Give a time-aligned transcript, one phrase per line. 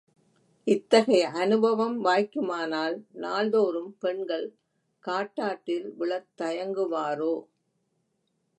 [0.67, 4.47] இத்தகைய அனுபவம், வாய்க்குமானால், நாள்தோறும் பெண்கள்
[5.03, 7.33] காட்டாற்றில் விழத்தயங்குவாரோ!